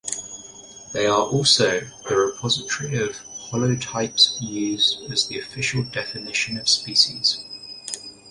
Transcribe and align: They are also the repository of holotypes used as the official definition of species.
They 0.93 1.05
are 1.05 1.21
also 1.27 1.79
the 2.09 2.15
repository 2.17 2.97
of 3.03 3.17
holotypes 3.51 4.35
used 4.41 4.99
as 5.11 5.27
the 5.27 5.37
official 5.37 5.83
definition 5.83 6.57
of 6.57 6.67
species. 6.67 7.37